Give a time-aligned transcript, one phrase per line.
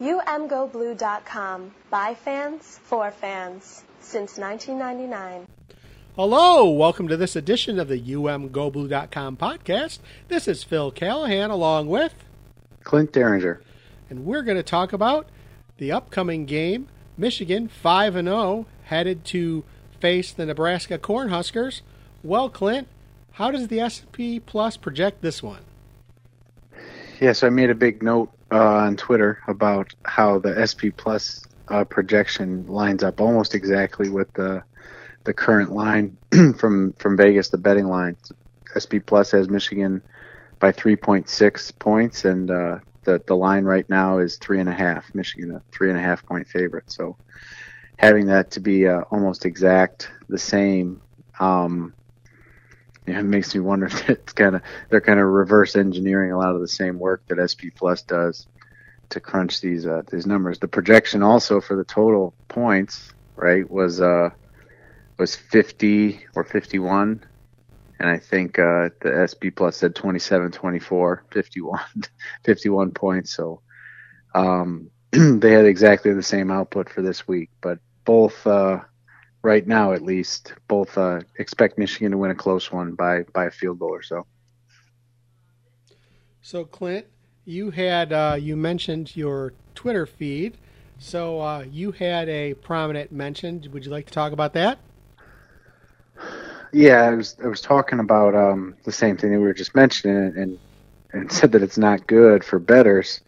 [0.00, 1.74] UMGoBlue.com.
[1.90, 3.84] By fans, for fans.
[4.00, 5.48] Since 1999.
[6.14, 9.98] Hello, welcome to this edition of the UMGoBlue.com podcast.
[10.28, 12.14] This is Phil Callahan along with
[12.84, 13.60] Clint Derringer.
[14.08, 15.26] And we're going to talk about
[15.78, 16.86] the upcoming game.
[17.16, 19.64] Michigan 5 and 0 headed to
[19.98, 21.80] face the Nebraska Cornhuskers.
[22.22, 22.86] Well, Clint,
[23.32, 25.62] how does the SP Plus project this one?
[27.20, 31.44] Yeah, so I made a big note uh, on Twitter about how the SP Plus
[31.68, 34.62] uh, projection lines up almost exactly with the
[35.24, 36.16] the current line
[36.56, 38.16] from from Vegas, the betting line.
[38.76, 40.02] SP Plus has Michigan
[40.60, 45.14] by 3.6 points, and uh, the the line right now is three and a half.
[45.14, 46.90] Michigan a three and a half point favorite.
[46.90, 47.16] So
[47.96, 51.00] having that to be uh, almost exact the same.
[51.40, 51.94] Um,
[53.10, 56.54] it makes me wonder if it's kind of they're kind of reverse engineering a lot
[56.54, 58.46] of the same work that SP Plus does
[59.10, 60.58] to crunch these uh, these numbers.
[60.58, 64.30] The projection also for the total points, right, was uh,
[65.18, 67.24] was 50 or 51,
[67.98, 71.80] and I think uh, the SP Plus said 27, 24, 51,
[72.44, 73.34] 51 points.
[73.34, 73.60] So
[74.34, 78.80] um, they had exactly the same output for this week, but both uh,
[79.42, 83.46] right now at least, both uh, expect Michigan to win a close one by by
[83.46, 84.26] a field goal or so.
[86.42, 87.06] So Clint,
[87.44, 90.56] you had uh, you mentioned your Twitter feed,
[90.98, 93.64] so uh, you had a prominent mention.
[93.72, 94.78] Would you like to talk about that?
[96.72, 99.74] Yeah, I was I was talking about um, the same thing that we were just
[99.74, 100.58] mentioning, and
[101.12, 103.20] and said that it's not good for bettors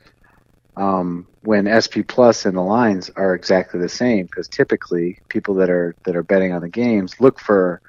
[0.77, 5.71] um, when SP Plus and the lines are exactly the same because typically people that
[5.71, 7.81] are that are betting on the games look for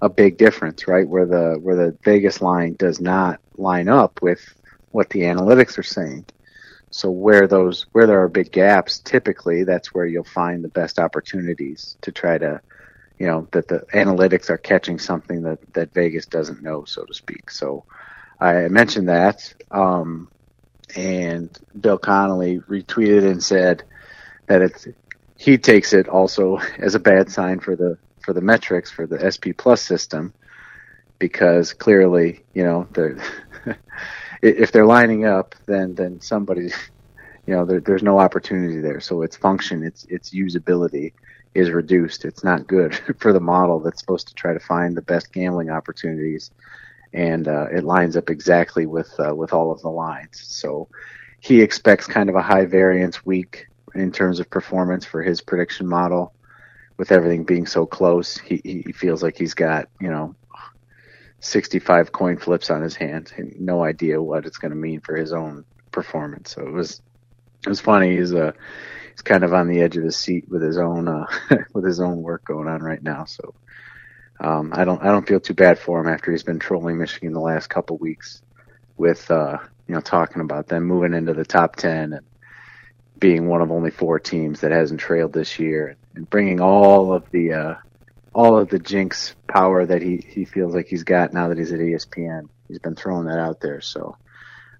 [0.00, 1.08] a big difference, right?
[1.08, 4.40] Where the where the Vegas line does not line up with
[4.90, 6.26] what the analytics are saying.
[6.90, 10.98] So where those where there are big gaps, typically that's where you'll find the best
[10.98, 12.60] opportunities to try to,
[13.18, 17.14] you know, that the analytics are catching something that that Vegas doesn't know, so to
[17.14, 17.50] speak.
[17.50, 17.84] So
[18.40, 19.54] I mentioned that.
[19.70, 20.28] Um,
[20.96, 23.84] and Bill Connolly retweeted and said
[24.46, 24.86] that it's
[25.36, 29.30] he takes it also as a bad sign for the for the metrics for the
[29.32, 30.32] SP Plus system
[31.18, 33.18] because clearly you know they're
[34.42, 36.70] if they're lining up then then somebody
[37.46, 39.00] you know there, there's no opportunity there.
[39.00, 41.12] So its function its its usability
[41.54, 42.24] is reduced.
[42.24, 45.70] It's not good for the model that's supposed to try to find the best gambling
[45.70, 46.50] opportunities
[47.12, 50.42] and uh, it lines up exactly with uh, with all of the lines.
[50.42, 50.88] So
[51.40, 55.86] he expects kind of a high variance week in terms of performance for his prediction
[55.86, 56.34] model.
[56.98, 60.34] With everything being so close, he, he feels like he's got you know
[61.40, 65.16] 65 coin flips on his hand and no idea what it's going to mean for
[65.16, 66.54] his own performance.
[66.54, 67.02] So it was
[67.64, 68.16] it was funny.
[68.16, 68.52] He's a uh,
[69.10, 71.26] he's kind of on the edge of his seat with his own uh,
[71.74, 73.24] with his own work going on right now.
[73.24, 73.54] So
[74.42, 77.32] um, I don't I don't feel too bad for him after he's been trolling Michigan
[77.32, 78.42] the last couple weeks
[78.96, 82.26] with uh, you know talking about them moving into the top ten and
[83.18, 87.30] being one of only four teams that hasn't trailed this year and bringing all of
[87.30, 87.74] the uh,
[88.34, 91.72] all of the jinx power that he, he feels like he's got now that he's
[91.72, 92.48] at ESPN.
[92.66, 94.16] He's been throwing that out there, so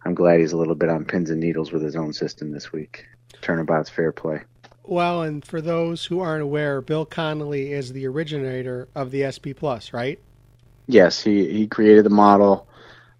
[0.04, 2.72] I'm glad he's a little bit on pins and needles with his own system this
[2.72, 3.04] week.
[3.42, 4.42] Turnabout's fair play.
[4.84, 9.54] Well, and for those who aren't aware, Bill Connolly is the originator of the SP
[9.54, 10.18] Plus, right?
[10.86, 12.66] Yes, he he created the model.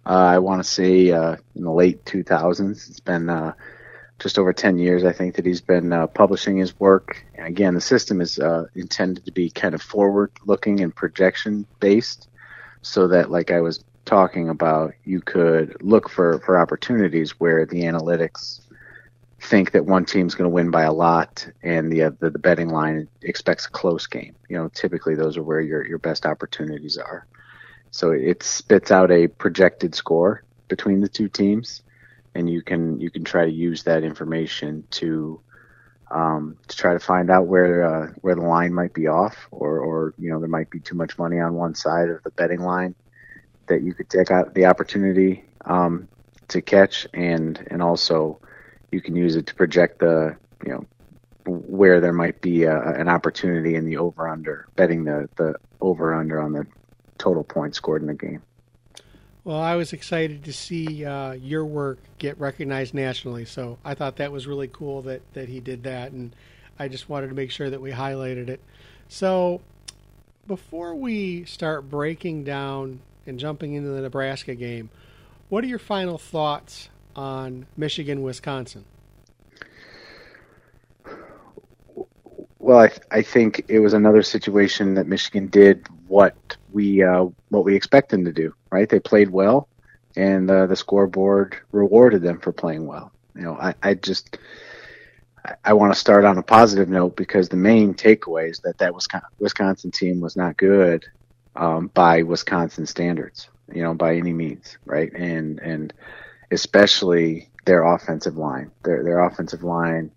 [0.05, 2.89] Uh, I want to say uh, in the late 2000s.
[2.89, 3.53] It's been uh,
[4.19, 7.25] just over 10 years, I think, that he's been uh, publishing his work.
[7.35, 12.27] And again, the system is uh, intended to be kind of forward-looking and projection-based,
[12.81, 17.83] so that, like I was talking about, you could look for for opportunities where the
[17.83, 18.59] analytics
[19.43, 22.39] think that one team's going to win by a lot and the, uh, the, the
[22.39, 24.35] betting line expects a close game.
[24.49, 27.27] You know, typically those are where your your best opportunities are.
[27.91, 31.83] So it spits out a projected score between the two teams,
[32.33, 35.39] and you can you can try to use that information to
[36.09, 39.79] um, to try to find out where uh, where the line might be off, or
[39.79, 42.61] or you know there might be too much money on one side of the betting
[42.61, 42.95] line
[43.67, 46.07] that you could take out the opportunity um,
[46.47, 48.39] to catch, and and also
[48.93, 50.35] you can use it to project the
[50.65, 50.85] you know
[51.45, 56.13] where there might be a, an opportunity in the over under betting the the over
[56.13, 56.65] under on the
[57.17, 58.41] total points scored in the game.
[59.43, 64.15] Well, I was excited to see uh, your work get recognized nationally, so I thought
[64.17, 66.33] that was really cool that that he did that, and
[66.79, 68.61] I just wanted to make sure that we highlighted it.
[69.09, 69.59] So,
[70.47, 74.89] before we start breaking down and jumping into the Nebraska game,
[75.49, 78.85] what are your final thoughts on Michigan, Wisconsin?
[82.59, 86.35] Well, I, I think it was another situation that Michigan did what
[86.71, 88.53] we uh, what we expect them to do.
[88.71, 88.87] Right?
[88.87, 89.67] They played well,
[90.15, 93.11] and uh, the scoreboard rewarded them for playing well.
[93.35, 94.37] You know, I, I just
[95.63, 98.93] I, want to start on a positive note because the main takeaway is that that
[99.39, 101.05] Wisconsin team was not good
[101.55, 103.49] um, by Wisconsin standards.
[103.73, 105.11] You know, by any means, right?
[105.13, 105.93] And and
[106.53, 108.71] especially their offensive line.
[108.83, 110.11] Their their offensive line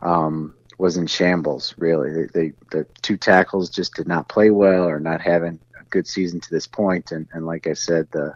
[0.00, 1.74] um, was in shambles.
[1.78, 5.84] Really, they, they the two tackles just did not play well or not having a
[5.90, 7.12] good season to this point.
[7.12, 8.34] And and like I said, the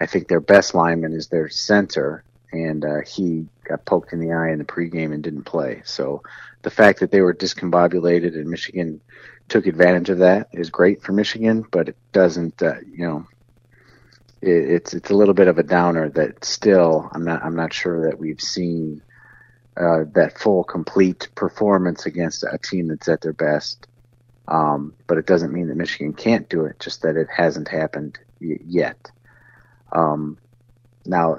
[0.00, 4.32] I think their best lineman is their center, and uh, he got poked in the
[4.32, 5.82] eye in the pregame and didn't play.
[5.84, 6.22] So
[6.62, 9.00] the fact that they were discombobulated and Michigan
[9.48, 13.26] took advantage of that is great for Michigan, but it doesn't, uh, you know,
[14.46, 18.08] it's it's a little bit of a downer that still I'm not I'm not sure
[18.08, 19.02] that we've seen
[19.76, 23.86] uh, that full complete performance against a team that's at their best.
[24.46, 28.18] Um, but it doesn't mean that Michigan can't do it, just that it hasn't happened
[28.40, 29.10] y- yet.
[29.90, 30.38] Um,
[31.06, 31.38] now,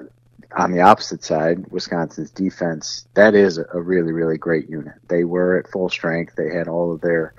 [0.58, 4.96] on the opposite side, Wisconsin's defense, that is a really, really great unit.
[5.08, 6.36] They were at full strength.
[6.36, 7.34] They had all of their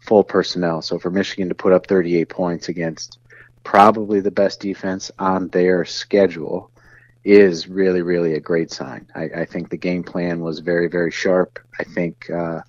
[0.00, 0.82] full personnel.
[0.82, 3.18] So for Michigan to put up 38 points against
[3.66, 6.70] probably the best defense on their schedule
[7.24, 9.04] is really, really a great sign.
[9.12, 11.58] I, I think the game plan was very, very sharp.
[11.80, 12.60] I think uh,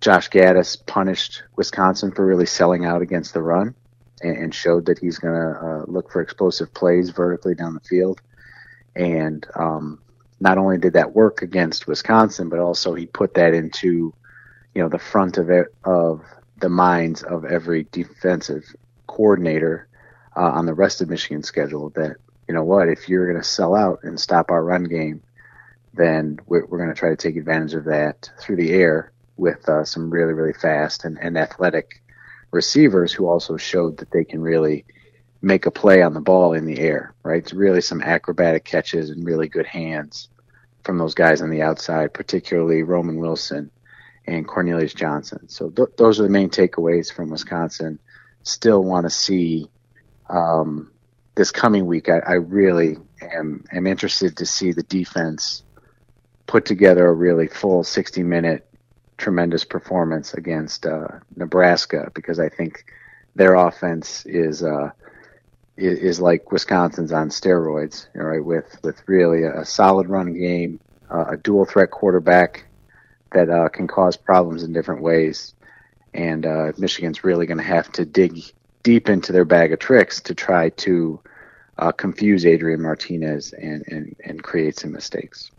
[0.00, 3.76] Josh Gattis punished Wisconsin for really selling out against the run
[4.20, 7.88] and, and showed that he's going to uh, look for explosive plays vertically down the
[7.88, 8.20] field.
[8.96, 10.00] And um,
[10.40, 14.12] not only did that work against Wisconsin, but also he put that into
[14.74, 16.22] you know the front of it of
[16.58, 18.64] the minds of every defensive
[19.06, 19.87] coordinator
[20.36, 22.16] uh, on the rest of Michigan's schedule that
[22.46, 25.22] you know what if you're going to sell out and stop our run game,
[25.94, 29.68] then we're, we're going to try to take advantage of that through the air with
[29.68, 32.02] uh, some really really fast and, and athletic
[32.50, 34.84] receivers who also showed that they can really
[35.40, 37.42] make a play on the ball in the air, right?
[37.42, 40.28] It's really some acrobatic catches and really good hands
[40.82, 43.70] from those guys on the outside, particularly Roman Wilson
[44.26, 45.48] and Cornelius Johnson.
[45.48, 47.98] So th- those are the main takeaways from Wisconsin.
[48.42, 49.70] Still want to see
[50.28, 50.90] um,
[51.34, 52.08] this coming week.
[52.08, 55.62] I, I really am, am interested to see the defense
[56.46, 58.68] put together a really full 60 minute
[59.18, 62.84] tremendous performance against uh, Nebraska because I think
[63.34, 64.90] their offense is uh,
[65.76, 68.44] is, like Wisconsin's on steroids, right?
[68.44, 72.64] With with really a, a solid run game, uh, a dual threat quarterback
[73.32, 75.54] that uh, can cause problems in different ways,
[76.14, 78.40] and uh, Michigan's really going to have to dig
[78.82, 81.20] deep into their bag of tricks to try to
[81.78, 85.50] uh, confuse Adrian Martinez and, and, and create some mistakes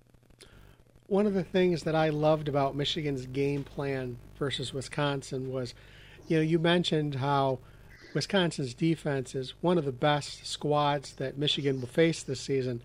[1.10, 5.74] one of the things that I loved about Michigan's game plan versus Wisconsin was,
[6.28, 7.60] you know, you mentioned how
[8.14, 12.82] Wisconsin's defense is one of the best squads that Michigan will face this season.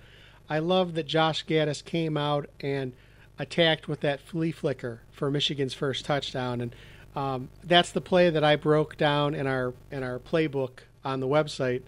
[0.48, 2.92] I love that Josh Gattis came out and
[3.38, 6.74] attacked with that flea flicker for Michigan's first touchdown, and
[7.16, 11.28] um, that's the play that I broke down in our in our playbook on the
[11.28, 11.82] website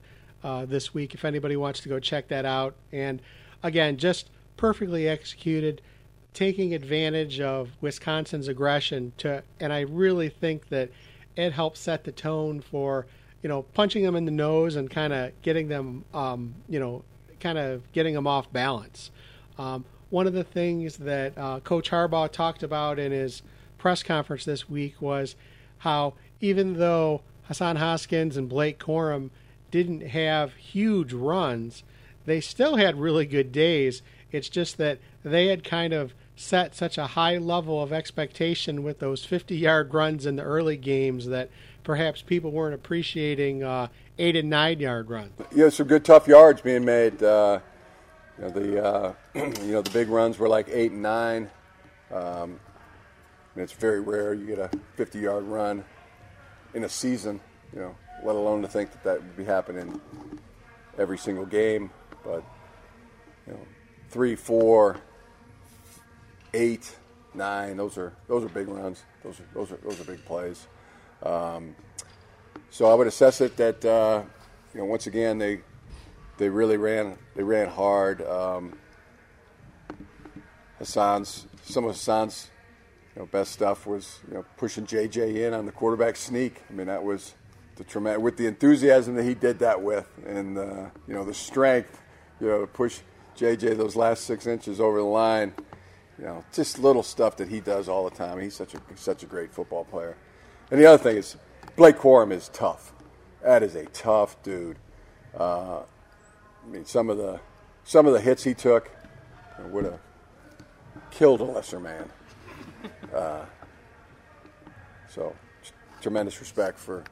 [0.44, 1.14] uh, this week.
[1.14, 3.20] If anybody wants to go check that out, and
[3.62, 5.82] again, just perfectly executed
[6.36, 10.90] taking advantage of Wisconsin's aggression to, and I really think that
[11.34, 13.06] it helped set the tone for,
[13.42, 17.02] you know, punching them in the nose and kind of getting them, um, you know,
[17.40, 19.10] kind of getting them off balance.
[19.58, 23.40] Um, one of the things that uh, Coach Harbaugh talked about in his
[23.78, 25.36] press conference this week was
[25.78, 29.30] how even though Hassan Haskins and Blake Corum
[29.70, 31.82] didn't have huge runs,
[32.24, 34.02] they still had really good days.
[34.32, 38.98] It's just that they had kind of set such a high level of expectation with
[38.98, 41.48] those 50 yard runs in the early games that
[41.82, 45.32] perhaps people weren't appreciating uh, eight and nine yard runs.
[45.54, 47.22] Yeah, some good tough yards being made.
[47.22, 47.60] Uh,
[48.38, 51.50] you know, the uh, you know the big runs were like eight and nine.
[52.12, 52.60] Um,
[53.56, 55.82] and it's very rare you get a 50 yard run
[56.74, 57.40] in a season.
[57.72, 59.98] You know, let alone to think that that would be happening
[60.98, 61.90] every single game.
[62.22, 62.44] But
[63.46, 63.60] you know,
[64.10, 64.98] three, four,
[66.52, 66.96] eight,
[67.32, 67.78] nine.
[67.78, 69.02] Those are those are big runs.
[69.24, 70.68] Those are those are those are big plays.
[71.22, 71.74] Um,
[72.68, 74.22] so I would assess it that uh,
[74.74, 75.62] you know once again they
[76.36, 78.20] they really ran they ran hard.
[78.20, 78.78] Um,
[80.78, 82.50] Hassan's some of Hassan's
[83.20, 86.62] know best stuff was you know pushing JJ in on the quarterback sneak.
[86.70, 87.34] I mean that was
[87.76, 91.34] the tremendous with the enthusiasm that he did that with, and uh, you know the
[91.34, 92.02] strength,
[92.40, 93.00] you know to push
[93.36, 95.54] JJ those last six inches over the line
[96.18, 98.40] You know, just little stuff that he does all the time.
[98.40, 100.16] He's such a such a great football player.
[100.70, 101.36] And the other thing is,
[101.76, 102.92] Blake Corum is tough.
[103.42, 104.78] That is a tough dude.
[105.38, 107.40] Uh, I mean, some of the
[107.84, 108.90] some of the hits he took
[109.70, 110.00] would have
[111.10, 112.10] killed a lesser man.
[113.14, 113.44] Uh,
[115.08, 115.34] so,
[116.00, 117.04] tremendous respect for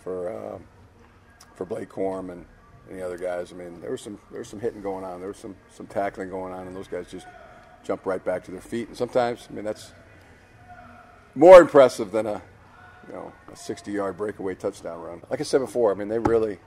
[0.00, 0.64] for um,
[1.54, 2.44] for Blake Corum and
[2.90, 3.52] any other guys.
[3.52, 5.20] I mean, there was some there was some hitting going on.
[5.20, 7.26] There was some some tackling going on, and those guys just
[7.82, 8.88] jump right back to their feet.
[8.88, 9.92] And sometimes, I mean, that's
[11.34, 12.42] more impressive than a
[13.08, 15.22] you know a 60-yard breakaway touchdown run.
[15.30, 16.58] Like I said before, I mean, they really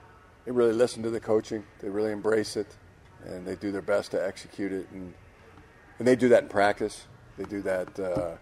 [0.44, 1.64] they really listen to the coaching.
[1.80, 2.76] They really embrace it,
[3.24, 4.88] and they do their best to execute it.
[4.92, 5.14] And
[5.98, 7.06] and they do that in practice.
[7.38, 8.32] They do that uh,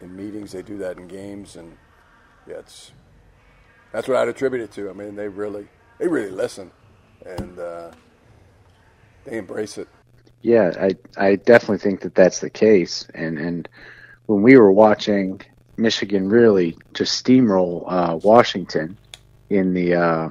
[0.00, 0.52] in meetings.
[0.52, 1.76] They do that in games, and
[2.48, 2.92] yeah, it's
[3.92, 4.88] that's what I'd attribute it to.
[4.88, 6.70] I mean, they really they really listen,
[7.26, 7.90] and uh,
[9.24, 9.88] they embrace it.
[10.40, 13.06] Yeah, I I definitely think that that's the case.
[13.14, 13.68] And and
[14.24, 15.42] when we were watching
[15.76, 18.96] Michigan really just steamroll uh, Washington
[19.50, 20.28] in the uh,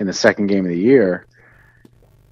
[0.00, 1.24] in the second game of the year,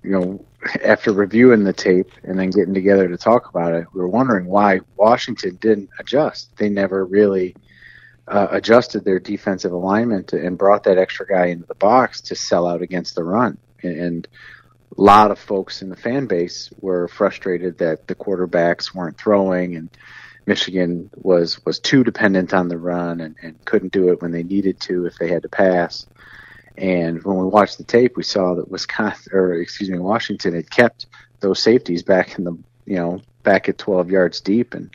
[0.03, 0.45] you know,
[0.85, 4.47] after reviewing the tape and then getting together to talk about it, we were wondering
[4.47, 6.57] why Washington didn't adjust.
[6.57, 7.55] They never really
[8.29, 12.67] uh, adjusted their defensive alignment and brought that extra guy into the box to sell
[12.67, 13.59] out against the run.
[13.83, 14.29] And, and
[14.97, 19.77] a lot of folks in the fan base were frustrated that the quarterbacks weren't throwing
[19.77, 19.91] and
[20.47, 24.45] Michigan was was too dependent on the run and, and couldn't do it when they
[24.45, 26.07] needed to if they had to pass.
[26.79, 30.71] And when we watched the tape, we saw that Wisconsin, or excuse me, Washington had
[30.71, 31.07] kept
[31.41, 34.91] those safeties back in the, you know, back at 12 yards deep and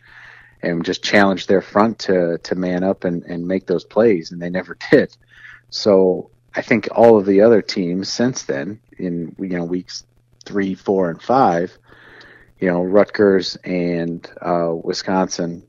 [0.64, 4.42] and just challenged their front to to man up and, and make those plays, and
[4.42, 5.16] they never did.
[5.70, 10.04] So I think all of the other teams since then, in you know weeks
[10.46, 11.76] three, four, and five,
[12.60, 15.64] you know Rutgers and uh, Wisconsin,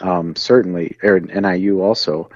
[0.00, 2.30] um, certainly, or NIU also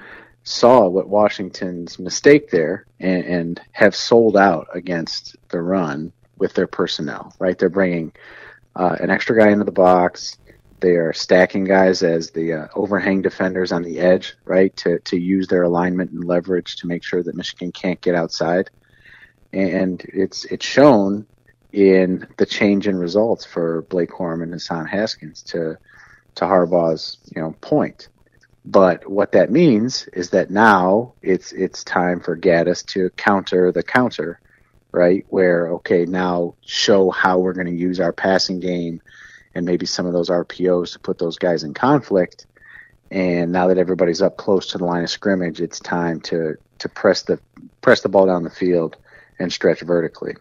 [0.45, 6.67] saw what Washington's mistake there and, and have sold out against the run with their
[6.67, 7.35] personnel.
[7.39, 8.13] Right, they're bringing
[8.75, 10.37] uh, an extra guy into the box
[10.85, 15.17] they are stacking guys as the uh, overhang defenders on the edge, right, to, to
[15.17, 18.69] use their alignment and leverage to make sure that Michigan can't get outside.
[19.53, 21.25] And it's it's shown
[21.71, 25.77] in the change in results for Blake Corum and Hassan Haskins to
[26.35, 28.09] to Harbaugh's you know point.
[28.65, 33.83] But what that means is that now it's it's time for Gattis to counter the
[33.83, 34.39] counter,
[34.91, 35.23] right?
[35.29, 39.01] Where okay, now show how we're going to use our passing game
[39.53, 42.47] and maybe some of those RPOs to put those guys in conflict.
[43.11, 46.89] And now that everybody's up close to the line of scrimmage, it's time to to
[46.89, 47.39] press the
[47.81, 48.97] press the ball down the field
[49.37, 50.35] and stretch vertically.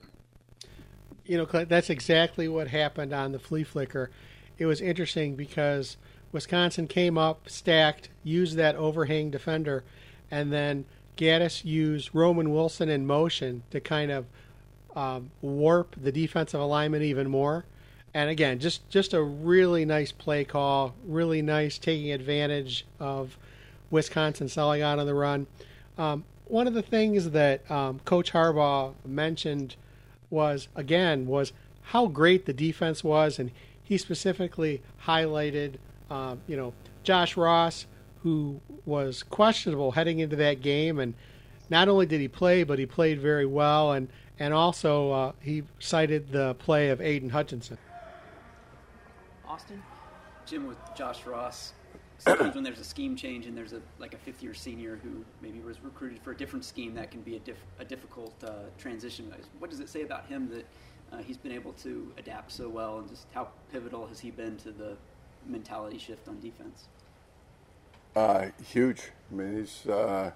[1.26, 4.10] You know, that's exactly what happened on the flea flicker.
[4.56, 5.96] It was interesting because
[6.34, 9.84] Wisconsin came up, stacked, used that overhang defender,
[10.32, 10.84] and then
[11.16, 14.26] Gattis used Roman Wilson in motion to kind of
[14.96, 17.64] um, warp the defensive alignment even more.
[18.12, 23.38] And again, just just a really nice play call, really nice taking advantage of
[23.90, 25.46] Wisconsin selling out on the run.
[25.96, 29.76] Um, one of the things that um, Coach Harbaugh mentioned
[30.30, 33.52] was again was how great the defense was, and
[33.84, 35.74] he specifically highlighted,
[36.10, 37.86] um, you know, Josh Ross,
[38.22, 41.14] who was questionable heading into that game, and
[41.70, 44.08] not only did he play, but he played very well, and
[44.38, 47.78] and also uh, he cited the play of Aidan Hutchinson.
[49.46, 49.82] Austin?
[50.46, 51.72] Jim with Josh Ross.
[52.18, 55.24] Sometimes when there's a scheme change and there's a like a fifth year senior who
[55.42, 58.52] maybe was recruited for a different scheme, that can be a, diff, a difficult uh,
[58.78, 59.32] transition.
[59.58, 60.66] What does it say about him that
[61.12, 64.56] uh, he's been able to adapt so well, and just how pivotal has he been
[64.58, 64.96] to the
[65.46, 66.88] mentality shift on defense?
[68.14, 69.10] Uh, huge.
[69.30, 70.30] I mean, he's uh,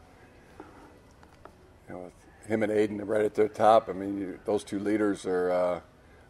[1.88, 3.88] you know with him and Aidan right at their top.
[3.88, 5.80] I mean, those two leaders are uh,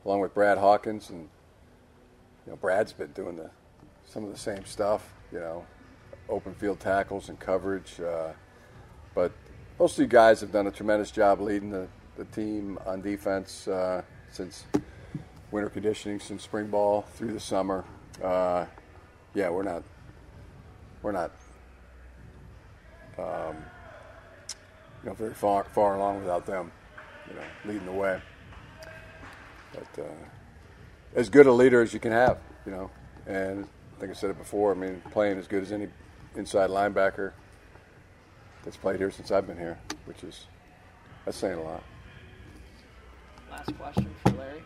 [0.05, 1.29] along with Brad Hawkins and
[2.47, 3.51] you know, Brad's been doing the
[4.05, 5.67] some of the same stuff, you know,
[6.29, 8.01] open field tackles and coverage.
[8.01, 8.33] Uh,
[9.15, 9.33] but
[9.79, 14.03] those two guys have done a tremendous job leading the, the team on defense uh,
[14.31, 14.65] since
[15.51, 17.85] winter conditioning, since spring ball through the summer.
[18.23, 18.67] Uh,
[19.35, 19.83] yeah, we're not
[21.03, 21.31] we're not
[23.19, 23.57] um,
[25.03, 26.73] you know very far far along without them,
[27.29, 28.21] you know, leading the way.
[29.73, 30.09] But uh,
[31.15, 32.91] as good a leader as you can have, you know.
[33.27, 33.65] And
[33.97, 34.73] I think I said it before.
[34.73, 35.89] I mean, playing as good as any
[36.35, 37.33] inside linebacker
[38.65, 40.47] that's played here since I've been here, which is
[41.25, 41.83] that's saying a lot.
[43.51, 44.63] Last question for Larry.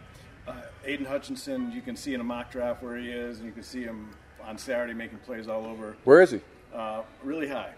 [0.47, 3.53] Uh, Aidan Hutchinson, you can see in a mock draft where he is, and you
[3.53, 4.11] can see him
[4.45, 5.97] on Saturday making plays all over.
[6.05, 6.41] Where is he?
[6.75, 7.71] Uh, really high,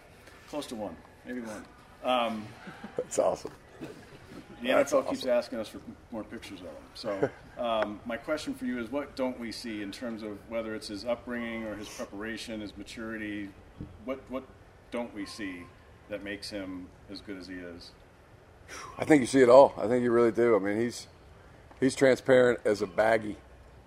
[0.49, 1.65] close to one, maybe one.
[2.05, 2.47] Um,
[2.97, 3.51] That's awesome.
[4.63, 5.81] the That's NFL keeps asking us for
[6.11, 6.75] more pictures of him.
[6.95, 10.75] So, um, my question for you is, what don't we see in terms of whether
[10.75, 13.51] it's his upbringing or his preparation, his maturity?
[14.05, 14.45] What what
[14.91, 15.65] don't we see
[16.09, 17.91] that makes him as good as he is?
[18.97, 19.75] I think you see it all.
[19.77, 20.57] I think you really do.
[20.57, 21.09] I mean, he's
[21.85, 23.37] he's transparent as a baggie.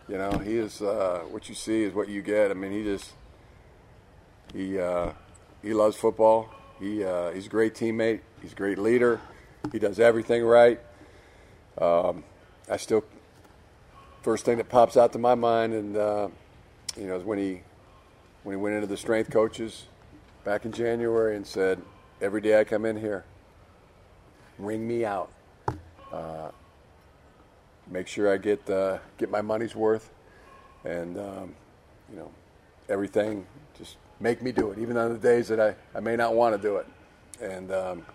[0.07, 2.51] You know, he is uh, what you see is what you get.
[2.51, 3.11] I mean, he just
[4.53, 5.11] he uh,
[5.61, 6.49] he loves football.
[6.79, 8.21] He uh, he's a great teammate.
[8.41, 9.19] He's a great leader.
[9.71, 10.79] He does everything right.
[11.77, 12.23] Um,
[12.69, 13.03] I still
[14.21, 16.27] first thing that pops out to my mind, and uh,
[16.95, 17.63] you know, is when he
[18.43, 19.85] when he went into the strength coaches
[20.45, 21.81] back in January and said,
[22.21, 23.25] "Every day I come in here,
[24.57, 25.31] wring me out.
[27.89, 30.09] Make sure I get uh, get my money's worth,
[30.83, 31.55] and um,
[32.11, 32.31] you know
[32.89, 33.45] everything.
[33.77, 36.55] Just make me do it, even on the days that I, I may not want
[36.55, 36.87] to do it.
[37.41, 38.05] And um,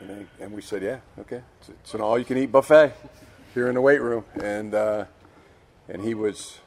[0.00, 2.92] and, they, and we said, yeah, okay, it's, it's an all-you-can-eat buffet
[3.54, 5.04] here in the weight room, and uh,
[5.88, 6.58] and he was.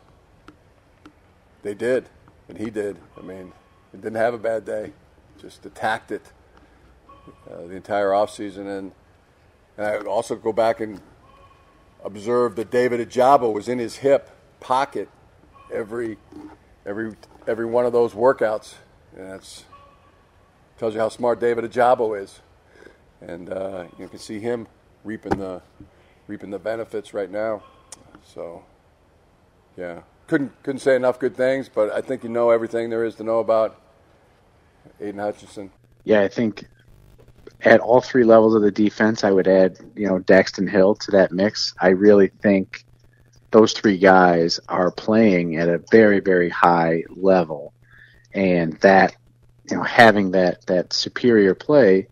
[1.64, 2.10] They did,
[2.50, 2.98] and he did.
[3.16, 3.54] I mean,
[3.92, 4.94] he didn't have a bad day.
[5.40, 6.24] Just attacked it
[7.48, 8.92] uh, the entire off season, and
[9.78, 11.02] and I also go back and
[12.04, 15.10] observe that David Ojabo was in his hip pocket
[15.72, 16.18] every
[16.86, 17.14] every
[17.48, 18.76] every one of those workouts,
[19.16, 19.66] and that's
[20.78, 22.40] tells you how smart David Ojabo is,
[23.22, 24.68] and uh, you can see him
[25.04, 25.62] reaping the
[26.28, 27.64] reaping the benefits right now.
[28.24, 28.64] So,
[29.78, 33.16] yeah, couldn't couldn't say enough good things, but I think you know everything there is
[33.16, 33.80] to know about
[35.00, 35.72] Aidan Hutchinson.
[36.04, 36.68] Yeah, I think
[37.64, 41.12] at all three levels of the defense, I would add, you know, Daxton Hill to
[41.12, 41.74] that mix.
[41.80, 42.86] I really think
[43.52, 47.74] those three guys are playing at a very, very high level,
[48.34, 49.16] and that,
[49.70, 52.08] you know, having that that superior play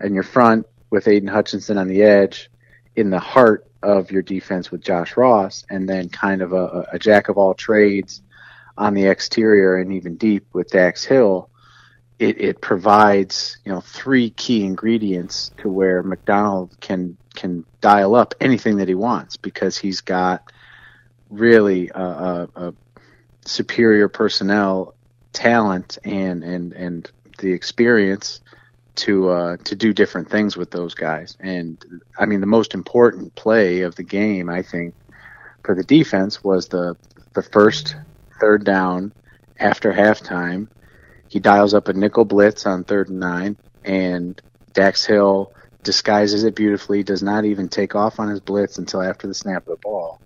[0.00, 2.50] in your front with Aidan Hutchinson on the edge,
[2.96, 6.98] in the heart of your defense with Josh Ross, and then kind of a, a
[6.98, 8.22] jack of all trades
[8.78, 11.49] on the exterior and even deep with Dax Hill
[12.20, 18.34] it, it provides you know three key ingredients to where Macdonald can can dial up
[18.40, 20.52] anything that he wants because he's got
[21.30, 22.74] really a, a, a
[23.46, 24.94] superior personnel
[25.32, 28.40] talent and and and the experience
[28.96, 31.38] to uh, to do different things with those guys.
[31.40, 31.82] And
[32.18, 34.94] I mean, the most important play of the game, I think,
[35.64, 36.96] for the defense was the
[37.32, 37.96] the first
[38.38, 39.14] third down
[39.58, 40.68] after halftime
[41.30, 45.52] he dials up a nickel blitz on third and nine, and Dax Hill
[45.84, 49.62] disguises it beautifully, does not even take off on his blitz until after the snap
[49.62, 50.20] of the ball.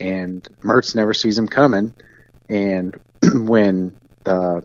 [0.00, 1.92] And Mertz never sees him coming.
[2.48, 2.98] And
[3.34, 4.62] when uh,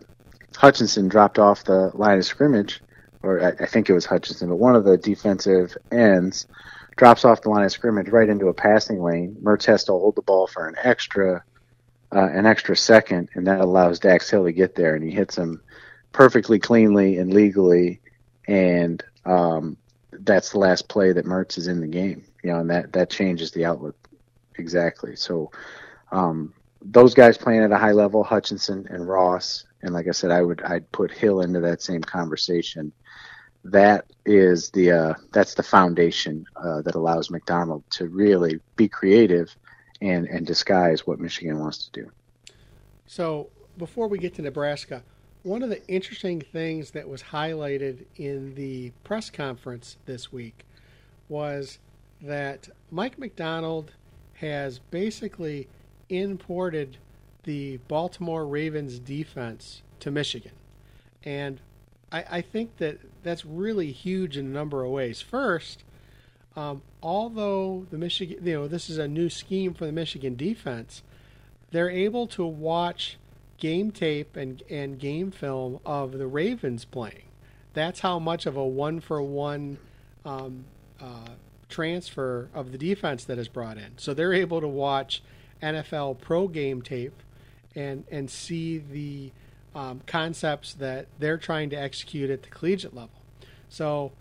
[0.55, 2.81] Hutchinson dropped off the line of scrimmage,
[3.21, 6.47] or I, I think it was Hutchinson, but one of the defensive ends
[6.95, 9.35] drops off the line of scrimmage right into a passing lane.
[9.43, 11.43] Mertz has to hold the ball for an extra
[12.15, 15.37] uh, an extra second, and that allows Dax Hill to get there, and he hits
[15.37, 15.61] him
[16.15, 17.99] perfectly cleanly and legally,
[18.47, 19.75] and um,
[20.13, 22.23] that's the last play that Mertz is in the game.
[22.41, 23.97] You know, and that that changes the outlook
[24.57, 25.17] exactly.
[25.17, 25.51] So
[26.13, 30.31] um, those guys playing at a high level, Hutchinson and Ross, and like I said,
[30.31, 32.93] I would I'd put Hill into that same conversation.
[33.65, 39.53] That is the uh, that's the foundation uh, that allows Macdonald to really be creative
[39.99, 42.09] and and disguise what Michigan wants to do.
[43.05, 45.03] So before we get to Nebraska,
[45.45, 50.65] one of the interesting things that was highlighted in the press conference this week
[51.29, 51.77] was
[52.19, 53.91] that Mike Macdonald
[54.33, 55.67] has basically
[56.09, 56.97] imported
[57.43, 60.53] the Baltimore Ravens defense to Michigan.
[61.23, 61.61] And
[62.11, 65.21] I, I think that that's really huge in a number of ways.
[65.21, 65.83] First,
[66.55, 71.03] um, although the Michigan, you know, this is a new scheme for the Michigan defense,
[71.69, 73.19] they're able to watch
[73.57, 77.23] game tape and, and game film of the Ravens playing.
[77.73, 79.77] That's how much of a one for one
[80.23, 80.65] um,
[80.99, 81.29] uh,
[81.69, 83.97] transfer of the defense that is brought in.
[83.97, 85.21] So they're able to watch
[85.61, 87.21] NFL pro game tape
[87.75, 89.31] and and see the
[89.73, 93.21] um, concepts that they're trying to execute at the collegiate level.
[93.67, 94.13] So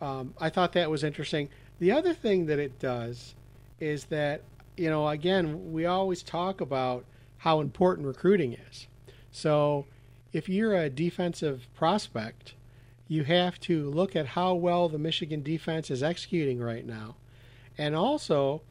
[0.00, 1.48] um, I thought that was interesting.
[1.80, 3.34] The other thing that it does
[3.80, 4.42] is that
[4.76, 7.04] you know again we always talk about
[7.40, 8.86] how important recruiting is.
[9.30, 9.86] So
[10.32, 12.54] if you're a defensive prospect,
[13.08, 17.16] you have to look at how well the Michigan defense is executing right now.
[17.78, 18.62] And also,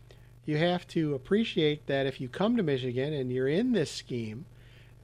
[0.45, 4.45] you have to appreciate that if you come to Michigan and you're in this scheme,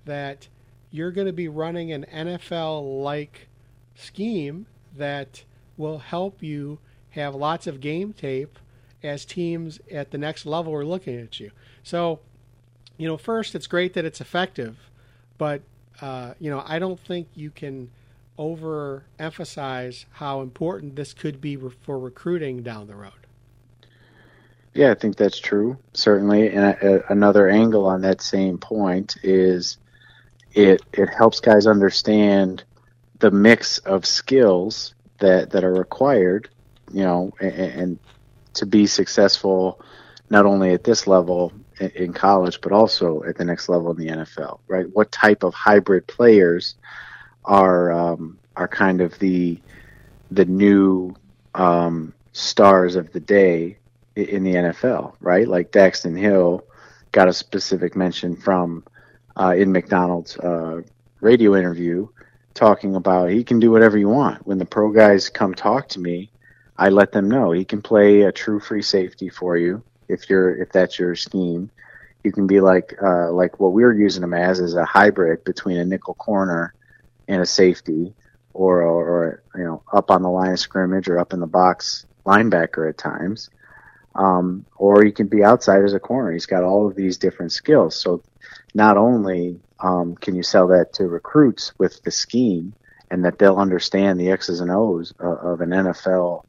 [0.06, 0.47] that
[0.91, 3.47] you're going to be running an NFL like
[3.95, 5.43] scheme that
[5.75, 8.60] will help you have lots of game tape
[9.04, 11.51] as teams at the next level are looking at you.
[11.84, 12.19] So,
[12.97, 14.77] you know, first, it's great that it's effective,
[15.38, 15.62] but,
[16.01, 17.89] uh, you know, I don't think you can
[18.38, 23.13] overemphasize how important this could be for recruiting down the road.
[24.73, 26.49] Yeah, I think that's true, certainly.
[26.49, 29.77] And a, a, another angle on that same point is
[30.53, 32.63] it it helps guys understand
[33.19, 36.49] the mix of skills that that are required,
[36.91, 37.99] you know, and, and
[38.55, 39.81] to be successful
[40.29, 44.07] not only at this level in, college but also at the next level in the
[44.07, 44.85] NFL, right?
[44.93, 46.75] What type of hybrid players
[47.43, 49.59] are um, are kind of the
[50.31, 51.15] the new
[51.53, 53.77] um, stars of the day
[54.15, 55.47] in the NFL, right?
[55.47, 56.65] Like Daxton Hill
[57.11, 58.83] got a specific mention from
[59.39, 60.81] uh, in Macdonald's uh,
[61.21, 62.07] radio interview
[62.53, 64.45] talking about he can do whatever you want.
[64.47, 66.31] When the pro guys come talk to me,
[66.77, 70.56] I let them know he can play a true free safety for you if you're
[70.62, 71.70] if that's your scheme.
[72.24, 75.44] You can be like uh, like what we are using them as is a hybrid
[75.44, 76.74] between a nickel corner
[77.28, 78.13] and a safety,
[78.54, 81.48] or, or, or you know up on the line of scrimmage or up in the
[81.48, 83.50] box linebacker at times.
[84.15, 86.32] Um, or you can be outside as a corner.
[86.32, 88.00] He's got all of these different skills.
[88.00, 88.24] So
[88.74, 92.74] not only um, can you sell that to recruits with the scheme
[93.12, 96.46] and that they'll understand the X's and O's of, of an NFL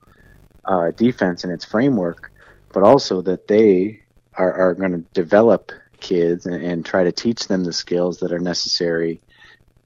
[0.65, 2.33] uh, defense and its framework,
[2.77, 4.03] but also that they
[4.35, 8.33] are, are going to develop kids and, and, try to teach them the skills that
[8.33, 9.23] are necessary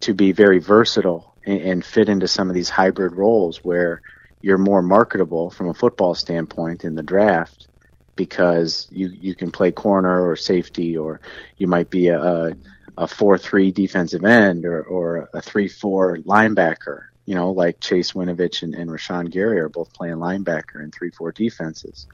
[0.00, 4.02] to be very versatile and, and fit into some of these hybrid roles where
[4.40, 7.68] you're more marketable from a football standpoint in the draft
[8.16, 11.20] because you you can play corner or safety or
[11.58, 12.56] you might be a
[12.98, 17.02] a four three defensive end or or a three four linebacker.
[17.24, 21.12] You know, like Chase Winovich and, and Rashan Gary are both playing linebacker in three
[21.12, 22.08] four defenses.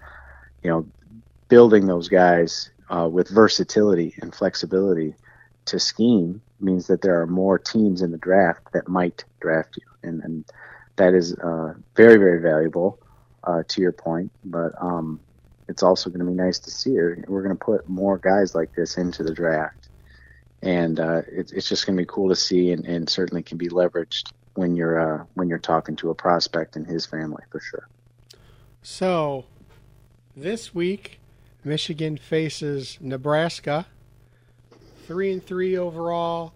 [0.66, 0.86] You know,
[1.48, 5.14] building those guys uh, with versatility and flexibility
[5.66, 9.86] to scheme means that there are more teams in the draft that might draft you,
[10.08, 10.44] and, and
[10.96, 12.98] that is uh, very very valuable
[13.44, 14.32] uh, to your point.
[14.44, 15.20] But um,
[15.68, 16.90] it's also going to be nice to see.
[16.90, 19.88] We're going to put more guys like this into the draft,
[20.62, 23.56] and uh, it, it's just going to be cool to see, and, and certainly can
[23.56, 27.60] be leveraged when you're uh, when you're talking to a prospect and his family for
[27.60, 27.88] sure.
[28.82, 29.44] So,
[30.36, 31.18] this week,
[31.64, 33.86] Michigan faces Nebraska,
[35.06, 36.52] three and three overall,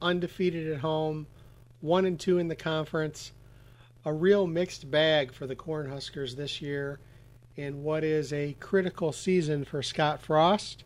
[0.00, 1.26] undefeated at home,
[1.82, 3.32] one and two in the conference.
[4.06, 6.98] A real mixed bag for the Cornhuskers this year
[7.56, 10.84] in what is a critical season for Scott Frost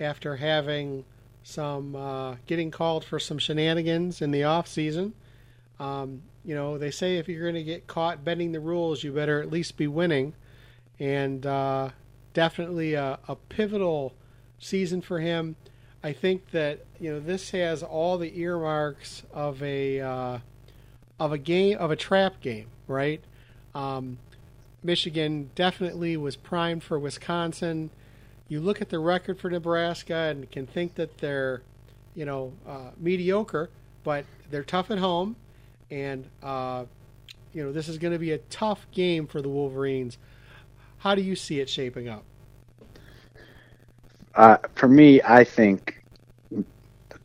[0.00, 1.04] after having
[1.42, 5.12] some uh, getting called for some shenanigans in the off season.
[5.78, 9.12] Um, you know, they say if you're going to get caught bending the rules, you
[9.12, 10.32] better at least be winning.
[11.00, 11.90] And uh,
[12.32, 14.14] definitely a, a, pivotal
[14.58, 15.56] season for him.
[16.02, 20.38] I think that you know this has all the earmarks of a uh,
[21.18, 23.20] of a game of a trap game, right?
[23.74, 24.18] Um,
[24.82, 27.90] Michigan definitely was primed for Wisconsin.
[28.48, 31.62] You look at the record for Nebraska and can think that they're,
[32.14, 33.68] you know, uh, mediocre,
[34.04, 35.36] but they're tough at home,
[35.90, 36.84] and uh,
[37.52, 40.18] you know this is going to be a tough game for the Wolverines.
[40.98, 42.24] How do you see it shaping up?
[44.34, 46.04] Uh, for me, I think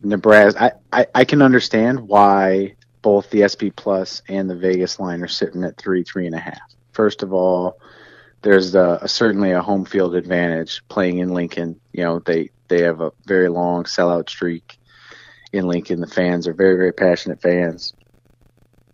[0.01, 0.75] Nebraska.
[0.91, 5.27] I, I, I can understand why both the SP Plus and the Vegas line are
[5.27, 6.62] sitting at three, three and a half.
[6.91, 7.79] First of all,
[8.41, 11.79] there's a, a, certainly a home field advantage playing in Lincoln.
[11.91, 14.77] You know, they they have a very long sellout streak
[15.51, 16.01] in Lincoln.
[16.01, 17.93] The fans are very very passionate fans.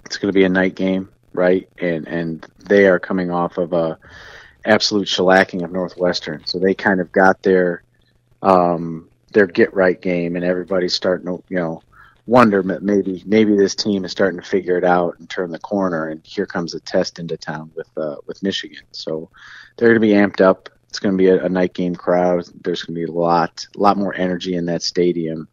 [0.06, 1.70] It's going to be a night game, right?
[1.80, 3.98] And and they are coming off of a
[4.65, 7.84] absolute shellacking of Northwestern, so they kind of got their
[8.41, 11.82] um, their get right game, and everybody's starting to you know
[12.30, 16.10] wonder maybe maybe this team is starting to figure it out and turn the corner.
[16.10, 18.84] And here comes a test into town with uh, with Michigan.
[18.91, 19.30] So
[19.76, 20.69] they're going to be amped up.
[20.89, 22.45] It's going to be a, a night game crowd.
[22.63, 25.48] There's going to be a lot a lot more energy in that stadium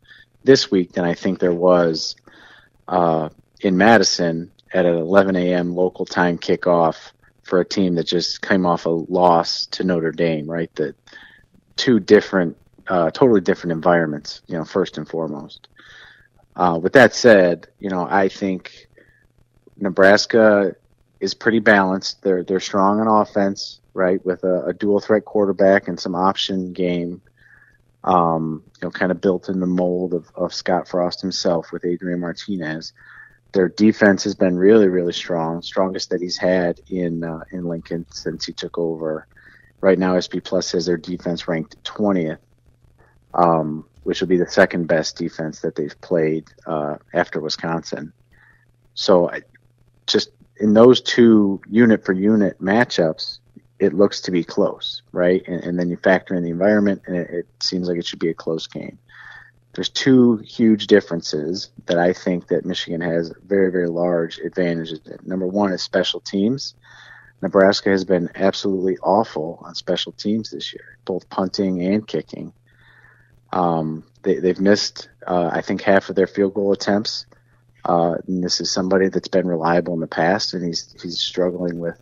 [0.44, 2.14] this week than I think there was
[2.88, 5.74] uh, in Madison at an 11 a.m.
[5.74, 7.12] local time kickoff
[7.46, 10.50] for a team that just came off a loss to Notre Dame.
[10.50, 10.96] Right, that
[11.76, 12.56] two different,
[12.88, 14.42] uh, totally different environments.
[14.46, 15.68] You know, first and foremost.
[16.56, 18.88] Uh, with that said, you know, I think
[19.76, 20.74] Nebraska
[21.20, 22.22] is pretty balanced.
[22.22, 26.72] They're they're strong on offense, right, with a, a dual threat quarterback and some option
[26.72, 27.22] game.
[28.04, 31.84] Um, you know, kind of built in the mold of, of Scott Frost himself with
[31.84, 32.92] Adrian Martinez.
[33.56, 38.04] Their defense has been really, really strong, strongest that he's had in uh, in Lincoln
[38.10, 39.26] since he took over.
[39.80, 42.36] Right now, SP Plus has their defense ranked 20th,
[43.32, 48.12] um, which will be the second best defense that they've played uh, after Wisconsin.
[48.92, 49.40] So, I,
[50.06, 53.38] just in those two unit for unit matchups,
[53.78, 55.42] it looks to be close, right?
[55.46, 58.18] And, and then you factor in the environment, and it, it, seems like it should
[58.18, 58.98] be a close game.
[59.76, 65.00] There's two huge differences that I think that Michigan has very, very large advantages.
[65.22, 66.74] Number one is special teams.
[67.42, 72.54] Nebraska has been absolutely awful on special teams this year, both punting and kicking.
[73.52, 77.26] Um, they, have missed, uh, I think, half of their field goal attempts.
[77.84, 81.78] Uh, and this is somebody that's been reliable in the past, and he's he's struggling
[81.78, 82.00] with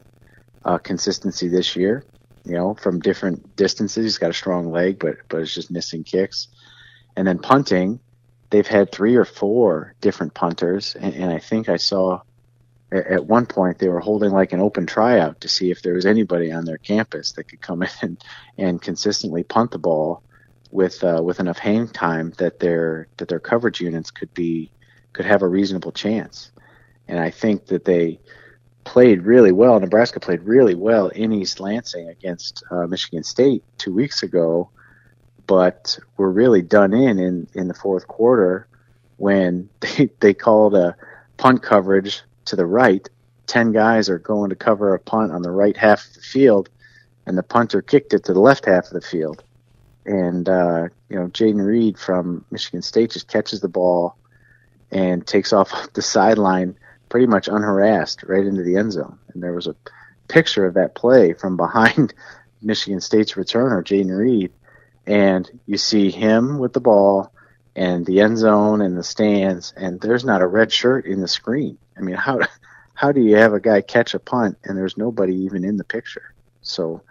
[0.65, 2.05] uh, consistency this year.
[2.45, 6.05] You know, from different distances, he's got a strong leg, but but it's just missing
[6.05, 6.49] kicks.
[7.17, 8.01] And then punting,
[8.51, 12.23] they've had three or four different punters, and, and I think I saw
[12.93, 16.07] at, one point they were holding like an open tryout to see if there was
[16.07, 18.25] anybody on their campus that could come in and,
[18.59, 20.23] and consistently punt the ball
[20.71, 24.71] with uh, with enough hang time that their that their coverage units could be
[25.13, 26.51] could have a reasonable chance.
[27.07, 28.19] And I think that they
[28.83, 29.79] played really well.
[29.79, 34.71] Nebraska played really well in East Lansing against uh, Michigan State two weeks ago,
[35.47, 38.67] but were really done in, in in the fourth quarter
[39.17, 40.97] when they they called a
[41.37, 43.09] punt coverage to the right.
[43.47, 46.69] Ten guys are going to cover a punt on the right half of the field,
[47.27, 49.43] and the punter kicked it to the left half of the field.
[50.07, 54.17] And uh, you know, Jayden Reed from Michigan State just catches the ball
[54.91, 56.77] and takes off the sideline
[57.09, 59.19] pretty much unharassed right into the end zone.
[59.33, 59.77] And there was a
[60.29, 62.15] picture of that play from behind
[62.63, 64.53] Michigan State's returner, Jayden Reed,
[65.07, 67.33] and you see him with the ball
[67.77, 71.29] and the end zone and the stands, and there's not a red shirt in the
[71.29, 71.79] screen.
[71.97, 72.41] I mean, how
[72.95, 75.85] how do you have a guy catch a punt and there's nobody even in the
[75.85, 76.35] picture?
[76.63, 77.03] So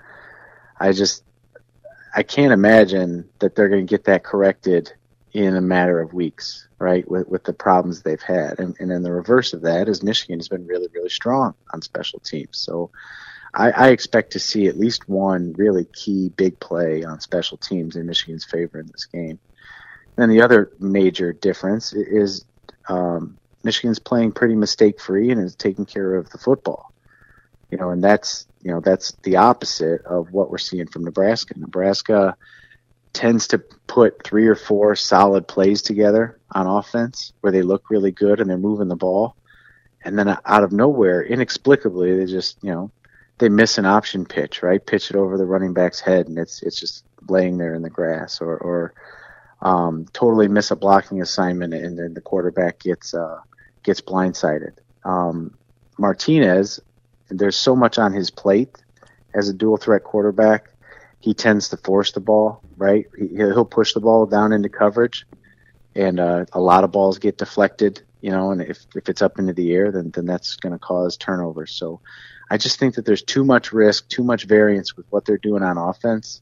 [0.80, 1.24] I just
[2.16, 4.94] I can't imagine that they're going to get that corrected
[5.34, 7.10] in a matter of weeks, right?
[7.10, 10.40] With with the problems they've had, and and then the reverse of that is Michigan
[10.40, 12.58] has been really really strong on special teams.
[12.58, 12.92] So
[13.54, 17.96] I, I expect to see at least one really key big play on special teams
[17.96, 19.40] in Michigan's favor in this game.
[20.18, 22.46] And the other major difference is
[22.88, 26.92] um, Michigan's playing pretty mistake free and is taking care of the football.
[27.70, 31.56] You know, and that's you know that's the opposite of what we're seeing from Nebraska.
[31.58, 32.38] Nebraska
[33.14, 38.12] tends to put three or four solid plays together on offense where they look really
[38.12, 39.36] good and they're moving the ball.
[40.04, 42.92] And then out of nowhere, inexplicably, they just, you know,
[43.40, 44.86] they miss an option pitch, right?
[44.86, 47.90] Pitch it over the running back's head and it's, it's just laying there in the
[47.90, 48.94] grass or, or,
[49.62, 53.40] um, totally miss a blocking assignment and then the quarterback gets, uh,
[53.84, 54.74] gets blindsided.
[55.04, 55.56] Um,
[55.98, 56.80] Martinez,
[57.30, 58.76] there's so much on his plate
[59.34, 60.74] as a dual threat quarterback
[61.24, 63.06] he tends to force the ball, right?
[63.18, 65.26] He, he'll push the ball down into coverage,
[65.96, 68.52] and uh, a lot of balls get deflected, you know.
[68.52, 71.72] And if if it's up into the air, then then that's going to cause turnovers.
[71.72, 72.02] So,
[72.50, 75.64] I just think that there's too much risk, too much variance with what they're doing
[75.64, 76.42] on offense,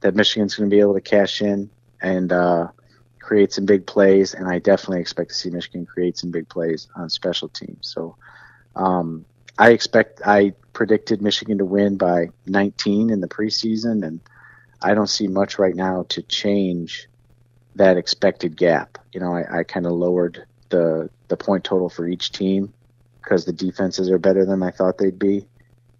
[0.00, 2.68] that Michigan's going to be able to cash in and uh,
[3.18, 4.34] create some big plays.
[4.34, 7.90] And I definitely expect to see Michigan create some big plays on special teams.
[7.92, 8.16] So.
[8.76, 9.24] Um,
[9.60, 14.20] I expect I predicted Michigan to win by 19 in the preseason, and
[14.80, 17.08] I don't see much right now to change
[17.74, 18.96] that expected gap.
[19.12, 22.72] You know, I, I kind of lowered the the point total for each team
[23.30, 25.46] because the defenses are better than I thought they'd be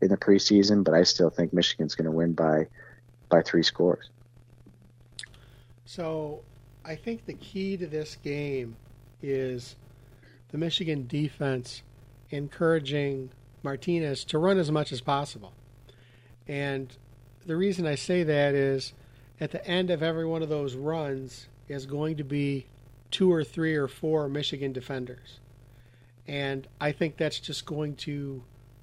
[0.01, 2.67] in the preseason, but I still think Michigan's going to win by
[3.29, 4.11] by three scores.
[5.85, 6.41] So,
[6.85, 8.75] I think the key to this game
[9.23, 9.77] is
[10.51, 11.83] the Michigan defense
[12.31, 13.31] encouraging
[13.63, 15.53] Martinez to run as much as possible.
[16.49, 16.97] And
[17.47, 18.93] the reason I say that is
[19.41, 22.67] at the end of every one of those runs is going to be
[23.13, 25.40] two or three or four Michigan defenders.
[26.31, 28.41] And I think that's just going to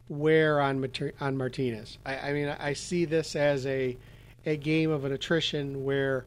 [0.10, 0.86] wear on
[1.22, 1.98] on Martinez.
[2.06, 3.96] I, I mean, I see this as a
[4.46, 6.26] a game of an attrition where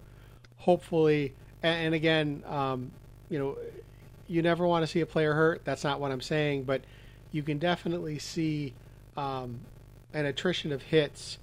[0.56, 2.90] hopefully, and, and again, um,
[3.28, 3.58] you know,
[4.28, 5.62] you never want to see a player hurt.
[5.62, 6.80] That's not what I'm saying, but
[7.32, 8.72] you can definitely see
[9.14, 9.60] um,
[10.14, 11.36] an attrition of hits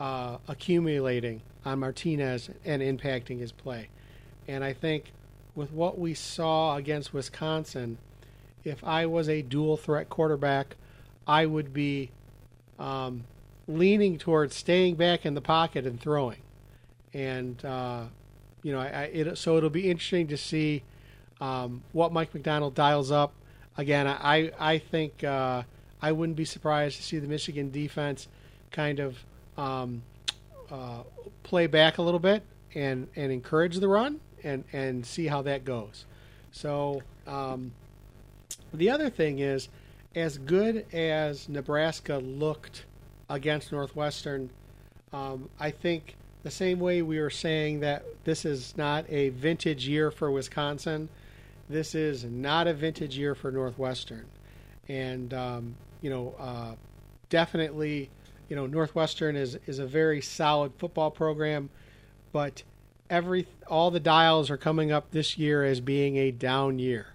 [0.00, 3.90] uh, accumulating on Martinez and impacting his play.
[4.48, 5.12] And I think
[5.54, 7.98] with what we saw against Wisconsin,
[8.64, 10.76] if I was a dual threat quarterback,
[11.26, 12.10] I would be
[12.78, 13.24] um,
[13.68, 16.40] leaning towards staying back in the pocket and throwing.
[17.14, 18.04] And uh,
[18.62, 20.82] you know, I, I, it, so it'll be interesting to see
[21.40, 23.32] um, what Mike Macdonald dials up.
[23.76, 25.62] Again, I I think uh,
[26.00, 28.28] I wouldn't be surprised to see the Michigan defense
[28.70, 29.16] kind of
[29.56, 30.02] um,
[30.70, 31.02] uh,
[31.42, 32.42] play back a little bit
[32.74, 36.04] and and encourage the run and and see how that goes.
[36.52, 37.72] So um,
[38.72, 39.68] the other thing is,
[40.14, 42.84] as good as Nebraska looked
[43.28, 44.50] against Northwestern,
[45.12, 49.86] um, I think the same way we were saying that this is not a vintage
[49.86, 51.08] year for Wisconsin,
[51.68, 54.26] this is not a vintage year for Northwestern,
[54.88, 56.74] and um, you know uh,
[57.28, 58.10] definitely
[58.48, 61.70] you know Northwestern is is a very solid football program,
[62.32, 62.62] but
[63.08, 67.06] every all the dials are coming up this year as being a down year,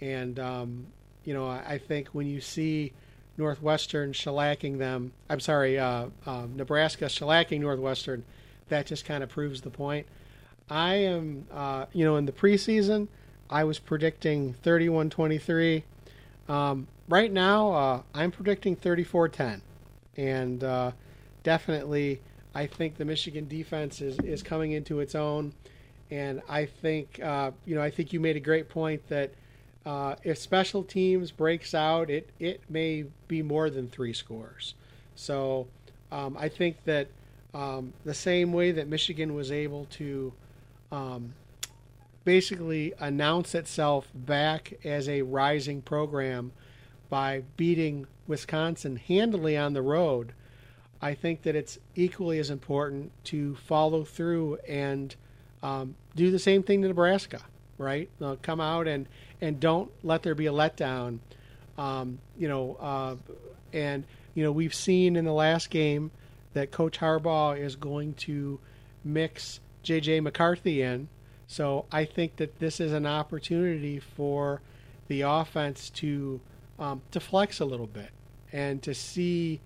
[0.00, 0.86] and um,
[1.24, 2.92] you know I, I think when you see
[3.38, 8.24] Northwestern shellacking them, I'm sorry, uh, uh, Nebraska shellacking Northwestern,
[8.68, 10.06] that just kind of proves the point.
[10.68, 13.08] I am, uh, you know, in the preseason,
[13.48, 15.84] I was predicting 31 23.
[16.48, 19.62] Um, right now, uh, I'm predicting 34 10.
[20.16, 20.90] And uh,
[21.44, 22.20] definitely,
[22.54, 25.54] I think the Michigan defense is, is coming into its own.
[26.10, 29.30] And I think, uh, you know, I think you made a great point that
[29.86, 34.74] uh, if special teams breaks out, it, it may be more than three scores.
[35.14, 35.66] So
[36.12, 37.08] um, I think that
[37.54, 40.32] um, the same way that Michigan was able to
[40.92, 41.34] um,
[42.24, 46.52] basically announce itself back as a rising program
[47.08, 50.34] by beating Wisconsin handily on the road,
[51.00, 55.14] I think that it's equally as important to follow through and
[55.62, 57.40] um, do the same thing to Nebraska,
[57.78, 58.10] right?
[58.42, 59.08] Come out and,
[59.40, 61.18] and don't let there be a letdown.
[61.76, 63.16] Um, you know, uh,
[63.72, 66.10] and you know we've seen in the last game
[66.54, 68.58] that Coach Harbaugh is going to
[69.04, 70.20] mix J.J.
[70.20, 71.08] McCarthy in.
[71.46, 74.60] So I think that this is an opportunity for
[75.08, 76.40] the offense to
[76.78, 78.10] um, to flex a little bit
[78.52, 79.60] and to see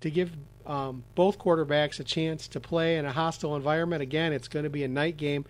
[0.00, 0.30] to give
[0.66, 4.02] um, both quarterbacks a chance to play in a hostile environment.
[4.02, 5.44] Again, it's going to be a night game.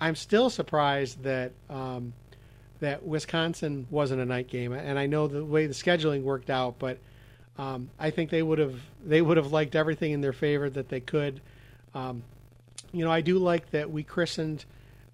[0.00, 2.12] I'm still surprised that um,
[2.80, 6.78] that Wisconsin wasn't a night game, and I know the way the scheduling worked out,
[6.78, 6.98] but
[7.58, 10.88] um, I think they would have they would have liked everything in their favor that
[10.88, 11.40] they could.
[11.94, 12.22] Um,
[12.92, 14.64] you know, I do like that we christened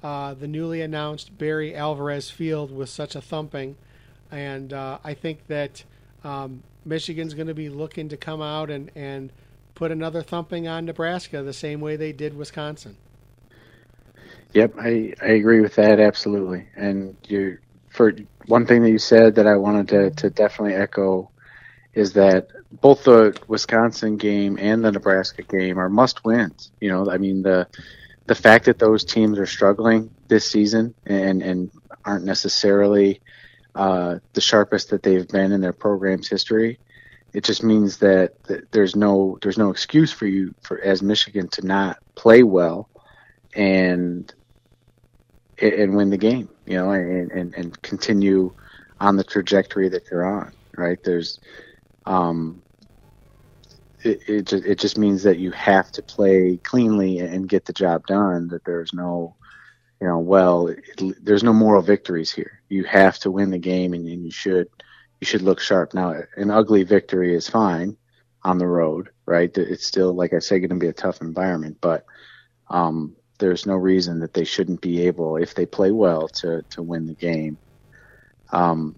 [0.02, 3.76] uh, the newly announced Barry Alvarez Field with such a thumping,
[4.30, 5.84] and uh, I think that
[6.22, 9.32] um, Michigan's going to be looking to come out and, and
[9.74, 12.96] put another thumping on Nebraska the same way they did Wisconsin.
[14.54, 16.68] Yep, I, I agree with that absolutely.
[16.76, 17.58] And you
[17.90, 18.12] for
[18.46, 21.30] one thing that you said that I wanted to, to definitely echo
[21.92, 26.72] is that both the Wisconsin game and the Nebraska game are must wins.
[26.80, 27.68] You know, I mean the
[28.26, 31.70] the fact that those teams are struggling this season and and
[32.04, 33.20] aren't necessarily
[33.74, 36.78] uh, the sharpest that they've been in their program's history,
[37.32, 41.48] it just means that, that there's no there's no excuse for you for as Michigan
[41.48, 42.88] to not play well
[43.54, 44.32] and
[45.60, 48.52] and win the game, you know, and, and, and continue
[49.00, 50.98] on the trajectory that you're on, right?
[51.04, 51.38] There's
[52.06, 52.62] um,
[54.02, 57.72] it, it just, it just means that you have to play cleanly and get the
[57.72, 58.48] job done.
[58.48, 59.34] That there's no,
[60.00, 62.60] you know, well, it, there's no moral victories here.
[62.68, 64.68] You have to win the game, and, and you should
[65.20, 65.94] you should look sharp.
[65.94, 67.96] Now, an ugly victory is fine
[68.42, 69.56] on the road, right?
[69.56, 72.04] It's still, like I say, going to be a tough environment, but
[72.68, 76.82] um, there's no reason that they shouldn't be able, if they play well, to to
[76.82, 77.58] win the game.
[78.52, 78.96] Um,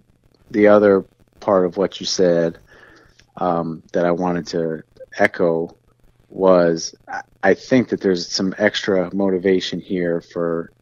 [0.51, 1.05] the other
[1.41, 2.59] part of what you said
[3.37, 4.83] um, that I wanted to
[5.19, 5.77] echo
[6.29, 6.95] was
[7.43, 10.73] I think that there's some extra motivation here for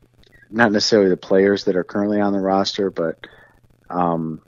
[0.51, 3.27] not necessarily the players that are currently on the roster, but
[3.91, 4.41] um,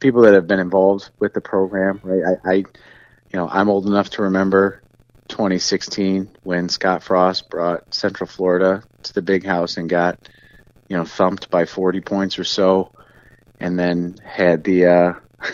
[0.00, 2.00] people that have been involved with the program.
[2.02, 2.64] Right, I, I, you
[3.34, 4.82] know, I'm old enough to remember
[5.30, 10.18] 2016 when Scott Frost brought Central Florida to the Big House and got,
[10.88, 12.92] you know, thumped by 40 points or so,
[13.58, 15.12] and then had the uh,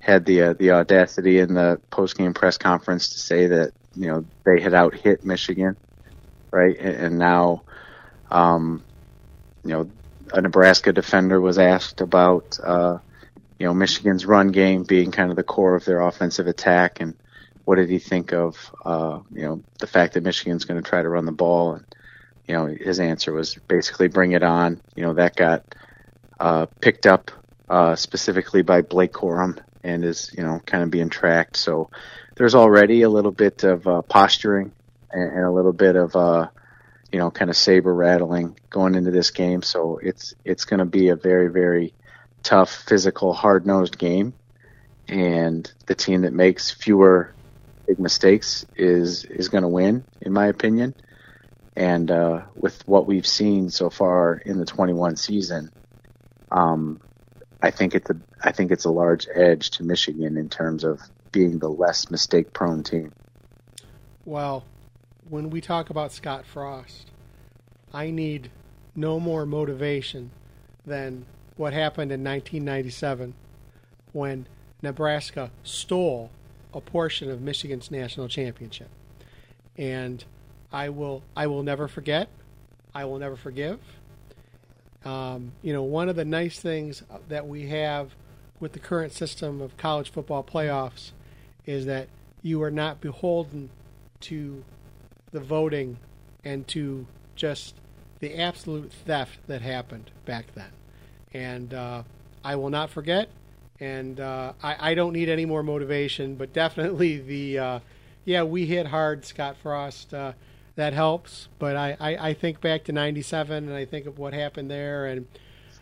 [0.00, 4.06] had the uh, the audacity in the post game press conference to say that you
[4.06, 5.76] know they had out hit Michigan,
[6.50, 6.76] right?
[6.78, 7.62] And, and now,
[8.30, 8.84] um,
[9.64, 9.90] you know,
[10.32, 12.98] a Nebraska defender was asked about uh,
[13.58, 17.14] you know Michigan's run game being kind of the core of their offensive attack, and
[17.68, 21.02] what did he think of uh, you know the fact that Michigan's going to try
[21.02, 21.74] to run the ball?
[21.74, 21.84] And
[22.46, 24.80] you know his answer was basically bring it on.
[24.96, 25.74] You know that got
[26.40, 27.30] uh, picked up
[27.68, 31.58] uh, specifically by Blake Corum and is you know kind of being tracked.
[31.58, 31.90] So
[32.36, 34.72] there's already a little bit of uh, posturing
[35.10, 36.48] and, and, a little bit of uh,
[37.12, 39.60] you know kind of saber rattling going into this game.
[39.60, 41.92] So it's it's going to be a very very
[42.42, 44.32] tough, physical, hard nosed game,
[45.06, 47.34] and the team that makes fewer
[47.88, 50.94] big mistakes is is going to win, in my opinion.
[51.74, 55.70] And uh, with what we've seen so far in the 21 season,
[56.50, 57.00] um,
[57.62, 61.00] I think it's a I think it's a large edge to Michigan in terms of
[61.32, 63.12] being the less mistake prone team.
[64.24, 64.64] Well,
[65.28, 67.10] when we talk about Scott Frost,
[67.92, 68.50] I need
[68.94, 70.30] no more motivation
[70.84, 71.24] than
[71.56, 73.34] what happened in 1997
[74.12, 74.46] when
[74.82, 76.30] Nebraska stole
[76.74, 78.88] a portion of Michigan's national championship.
[79.76, 80.24] And
[80.72, 82.28] I will I will never forget.
[82.94, 83.78] I will never forgive.
[85.04, 88.14] Um, you know, one of the nice things that we have
[88.60, 91.12] with the current system of college football playoffs
[91.64, 92.08] is that
[92.42, 93.70] you are not beholden
[94.20, 94.64] to
[95.30, 95.98] the voting
[96.44, 97.06] and to
[97.36, 97.74] just
[98.20, 100.70] the absolute theft that happened back then.
[101.32, 102.02] And uh,
[102.44, 103.28] I will not forget.
[103.80, 107.80] And uh, I, I, don't need any more motivation, but definitely the uh,
[108.24, 110.12] yeah we hit hard, Scott Frost.
[110.12, 110.32] Uh,
[110.74, 111.48] that helps.
[111.58, 115.06] But I, I, I think back to '97 and I think of what happened there,
[115.06, 115.26] and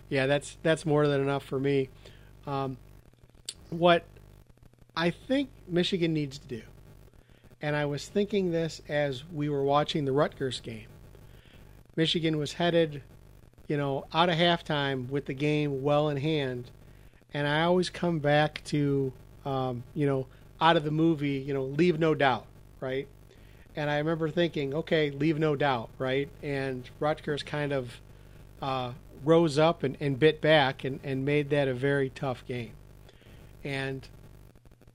[0.09, 1.89] yeah, that's that's more than enough for me.
[2.47, 2.77] Um,
[3.71, 4.05] what
[4.97, 6.63] I think Michigan needs to do,
[7.61, 10.87] and I was thinking this as we were watching the Rutgers game.
[11.97, 13.03] Michigan was headed,
[13.69, 16.71] you know, out of halftime with the game well in hand,
[17.37, 19.13] and I always come back to,
[19.45, 20.27] um, you know,
[20.61, 22.47] out of the movie, you know, Leave No Doubt,
[22.81, 23.07] right?
[23.77, 26.29] and I remember thinking, okay, leave no doubt, right?
[26.43, 28.01] And Rutgers kind of
[28.63, 32.73] uh, rose up and, and bit back and, and made that a very tough game.
[33.63, 34.09] And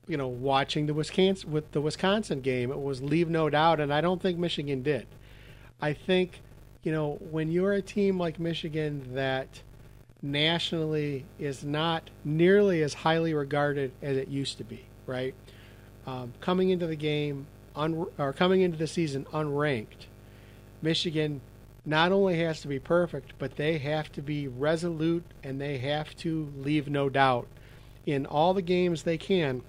[0.08, 3.94] you know, watching the Wisconsin with the Wisconsin game, it was leave no doubt, and
[3.94, 5.06] I don't think Michigan did.
[5.80, 6.40] I think,
[6.82, 9.62] you know, when you're a team like Michigan that
[10.22, 15.34] nationally is not nearly as highly regarded as it used to be, right?
[16.06, 20.06] Um, coming into the game, un, or coming into the season unranked,
[20.80, 21.40] Michigan
[21.84, 26.14] not only has to be perfect, but they have to be resolute and they have
[26.16, 27.48] to leave no doubt
[28.06, 29.62] in all the games they can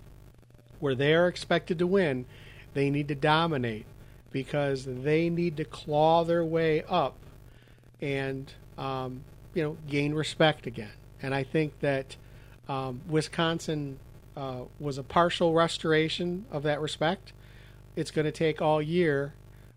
[0.80, 2.26] where they are expected to win.
[2.74, 3.86] They need to dominate
[4.32, 7.16] because they need to claw their way up
[8.02, 9.24] and um,
[9.54, 10.92] you know gain respect again.
[11.22, 12.18] And I think that
[12.68, 14.00] um, Wisconsin
[14.36, 17.34] uh, was a partial restoration of that respect
[17.96, 19.34] it's going to take all year,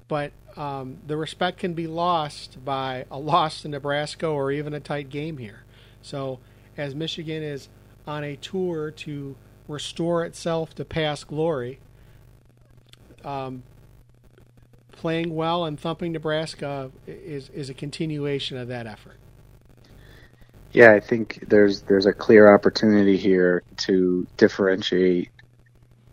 [0.08, 4.80] but um, the respect can be lost by a loss to Nebraska or even a
[4.80, 5.64] tight game here.
[6.00, 6.38] So,
[6.76, 7.68] as Michigan is
[8.06, 9.36] on a tour to
[9.68, 11.80] restore itself to past glory,
[13.24, 13.64] um,
[14.92, 19.18] playing well and thumping Nebraska is is a continuation of that effort.
[20.76, 25.30] Yeah, I think there's there's a clear opportunity here to differentiate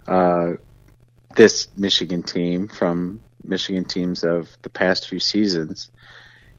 [0.08, 0.54] uh,
[1.36, 5.92] this Michigan team from Michigan teams of the past few seasons.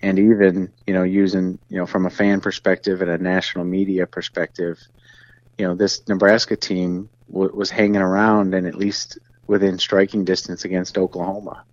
[0.03, 4.07] And even, you know, using, you know, from a fan perspective and a national media
[4.07, 4.79] perspective,
[5.59, 10.67] you know, this Nebraska team w- was hanging around and at least within striking distance
[10.67, 11.65] against Oklahoma.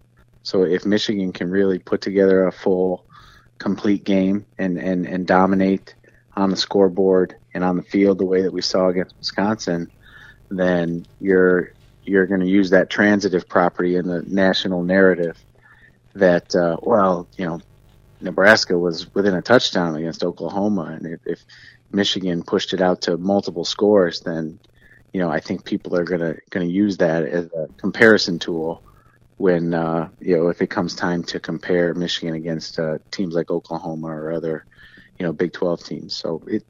[0.44, 3.06] So if Michigan can really put together a full,
[3.60, 5.96] complete game and, and, and dominate
[6.42, 9.92] on the scoreboard and on the field the way that we saw against Wisconsin,
[10.50, 11.72] then you're
[12.04, 15.38] you're going to use that transitive property in the national narrative
[16.16, 17.62] that, uh, well, you know,
[18.20, 21.46] Nebraska was within a touchdown against Oklahoma, and if, if
[21.92, 24.60] Michigan pushed it out to multiple scores, then
[25.14, 28.84] you know I think people are gonna gonna use that as a comparison tool
[29.38, 33.50] when uh, you know if it comes time to compare Michigan against uh, teams like
[33.50, 34.66] Oklahoma or other
[35.22, 36.16] you know Big 12 teams.
[36.16, 36.64] So it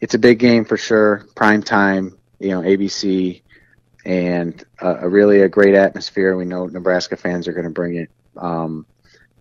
[0.00, 1.26] it's a big game for sure.
[1.36, 3.42] Prime time, you know, ABC
[4.06, 6.34] and a, a really a great atmosphere.
[6.34, 8.10] We know Nebraska fans are going to bring it.
[8.34, 8.86] Um,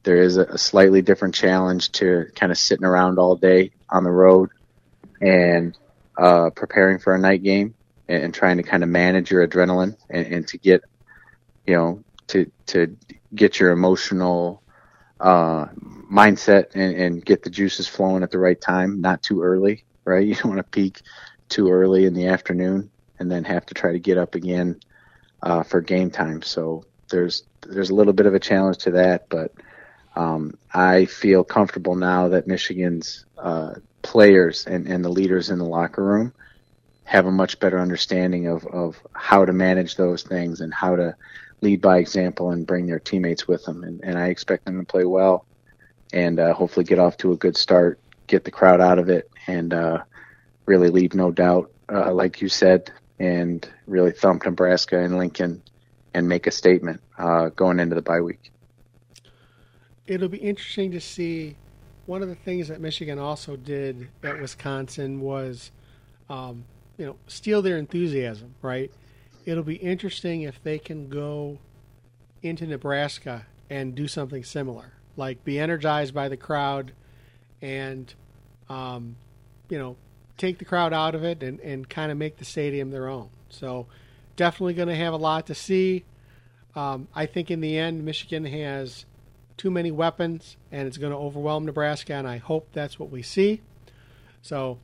[0.04, 4.04] there is a, a slightly different challenge to kind of sitting around all day on
[4.04, 4.50] the road
[5.22, 5.78] and
[6.18, 7.74] uh, preparing for a night game
[8.10, 10.84] and, and trying to kind of manage your adrenaline and, and to get,
[11.66, 12.98] you know, to to
[13.34, 14.62] get your emotional
[15.22, 15.68] uh,
[16.12, 20.26] mindset and, and get the juices flowing at the right time, not too early, right?
[20.28, 21.02] You don't want to peak
[21.50, 24.80] too early in the afternoon and then have to try to get up again
[25.44, 26.42] uh, for game time.
[26.42, 29.54] So there's there's a little bit of a challenge to that, but
[30.16, 35.66] um, I feel comfortable now that Michigan's uh, players and, and the leaders in the
[35.66, 36.34] locker room
[37.04, 41.16] have a much better understanding of, of how to manage those things and how to
[41.62, 43.84] lead by example and bring their teammates with them.
[43.84, 45.46] And, and I expect them to play well
[46.12, 49.30] and uh, hopefully get off to a good start, get the crowd out of it,
[49.48, 50.04] and uh,
[50.66, 55.62] really leave no doubt, uh, like you said, and really thump Nebraska and Lincoln
[56.14, 58.52] and make a statement uh, going into the bye week.
[60.08, 61.56] It'll be interesting to see.
[62.08, 65.72] One of the things that Michigan also did at Wisconsin was,
[66.30, 66.66] um,
[66.98, 68.56] you know, steal their enthusiasm.
[68.62, 68.92] Right.
[69.46, 71.58] It'll be interesting if they can go
[72.44, 76.94] into Nebraska and do something similar, like be energized by the crowd,
[77.62, 78.14] and,
[78.70, 79.16] um,
[79.70, 79.96] you know,
[80.38, 83.30] take the crowd out of it and, and kind of make the stadium their own.
[83.50, 83.88] So
[84.36, 86.04] definitely going to have a lot to see.
[86.76, 89.06] Um, I think in the end, Michigan has
[89.58, 93.22] too many weapons and it's going to overwhelm Nebraska, and I hope that's what we
[93.22, 93.62] see.
[94.42, 94.80] So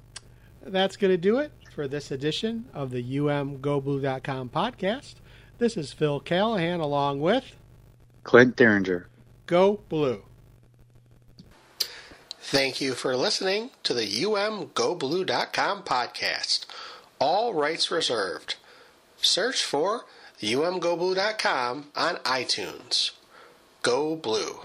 [0.64, 5.14] that's going to do it for this edition of the umgoblue.com podcast.
[5.60, 7.56] This is Phil Callahan along with
[8.24, 9.06] Clint Derringer.
[9.46, 10.24] Go Blue.
[12.42, 16.66] Thank you for listening to the umgoblue.com podcast.
[17.20, 18.56] All rights reserved.
[19.18, 20.06] Search for
[20.42, 23.12] umgoblue.com on iTunes.
[23.84, 24.62] Go Blue.